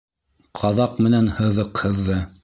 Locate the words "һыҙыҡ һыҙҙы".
1.41-2.17